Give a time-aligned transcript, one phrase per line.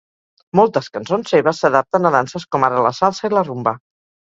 [0.59, 3.79] Moltes cançons seves s'adapten a danses com ara la salsa i la rumba.